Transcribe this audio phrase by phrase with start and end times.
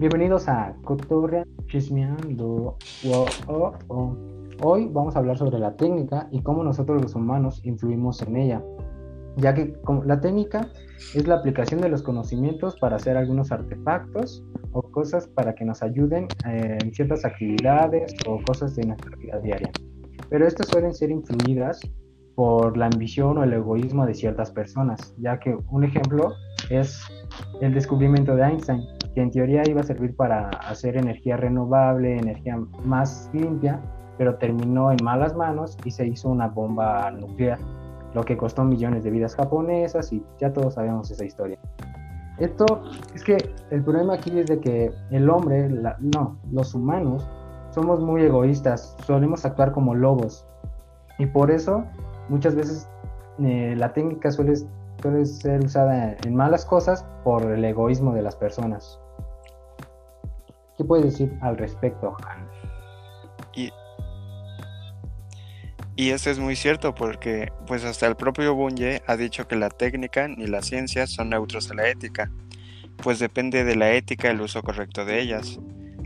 [0.00, 2.78] Bienvenidos a Cotorrea Chismeando.
[4.62, 8.64] Hoy vamos a hablar sobre la técnica y cómo nosotros los humanos influimos en ella,
[9.36, 9.76] ya que
[10.06, 10.70] la técnica
[11.14, 15.82] es la aplicación de los conocimientos para hacer algunos artefactos o cosas para que nos
[15.82, 19.70] ayuden eh, en ciertas actividades o cosas de nuestra vida diaria.
[20.30, 21.78] Pero estas suelen ser influidas
[22.36, 26.32] por la ambición o el egoísmo de ciertas personas, ya que un ejemplo
[26.70, 27.02] es
[27.60, 28.80] el descubrimiento de Einstein,
[29.14, 33.80] que en teoría iba a servir para hacer energía renovable, energía más limpia,
[34.18, 37.58] pero terminó en malas manos y se hizo una bomba nuclear,
[38.14, 41.58] lo que costó millones de vidas japonesas y ya todos sabemos esa historia.
[42.38, 42.64] Esto
[43.14, 43.36] es que
[43.70, 47.28] el problema aquí es de que el hombre, no, los humanos,
[47.70, 50.46] somos muy egoístas, solemos actuar como lobos
[51.18, 51.84] y por eso
[52.28, 52.88] muchas veces
[53.38, 54.54] eh, la técnica suele
[55.00, 58.98] puede ser usada en malas cosas por el egoísmo de las personas.
[60.76, 62.48] ¿Qué puedes decir al respecto, Han?
[63.54, 63.70] Y,
[65.96, 69.70] y eso es muy cierto porque pues hasta el propio Bunye ha dicho que la
[69.70, 72.30] técnica ni la ciencia son neutros a la ética,
[73.02, 75.58] pues depende de la ética el uso correcto de ellas.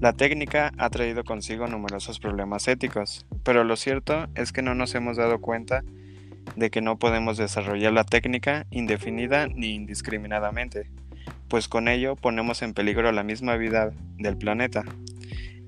[0.00, 4.94] La técnica ha traído consigo numerosos problemas éticos, pero lo cierto es que no nos
[4.94, 5.82] hemos dado cuenta
[6.58, 10.90] de que no podemos desarrollar la técnica indefinida ni indiscriminadamente,
[11.48, 14.84] pues con ello ponemos en peligro la misma vida del planeta.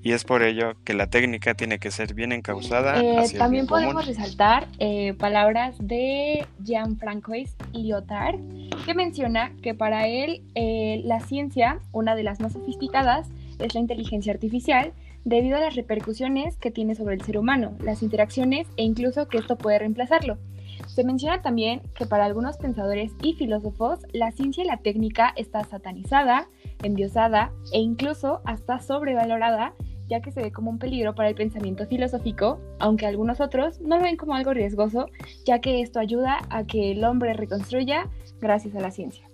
[0.03, 2.99] Y es por ello que la técnica tiene que ser bien encausada.
[2.99, 8.39] Eh, también podemos resaltar eh, palabras de Jean-Francois Lyotard,
[8.83, 13.79] que menciona que para él eh, la ciencia, una de las más sofisticadas, es la
[13.79, 14.91] inteligencia artificial,
[15.23, 19.37] debido a las repercusiones que tiene sobre el ser humano, las interacciones e incluso que
[19.37, 20.39] esto puede reemplazarlo.
[20.87, 25.63] Se menciona también que para algunos pensadores y filósofos la ciencia y la técnica está
[25.63, 26.47] satanizada,
[26.83, 29.73] endiosada e incluso hasta sobrevalorada,
[30.07, 33.97] ya que se ve como un peligro para el pensamiento filosófico, aunque algunos otros no
[33.97, 35.07] lo ven como algo riesgoso,
[35.45, 38.09] ya que esto ayuda a que el hombre reconstruya
[38.41, 39.25] gracias a la ciencia.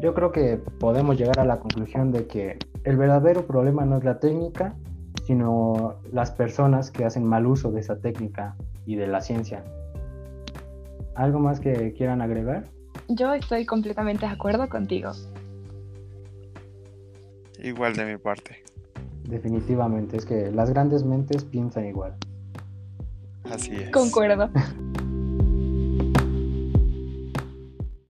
[0.00, 4.04] Yo creo que podemos llegar a la conclusión de que el verdadero problema no es
[4.04, 4.74] la técnica,
[5.26, 8.54] sino las personas que hacen mal uso de esa técnica
[8.86, 9.64] y de la ciencia.
[11.16, 12.64] ¿Algo más que quieran agregar?
[13.08, 15.10] Yo estoy completamente de acuerdo contigo.
[17.60, 18.62] Igual de mi parte.
[19.24, 22.14] Definitivamente, es que las grandes mentes piensan igual.
[23.50, 23.90] Así es.
[23.90, 24.50] Concuerdo.